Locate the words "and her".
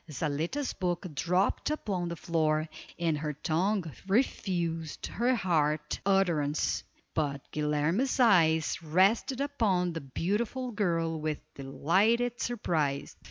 2.97-3.33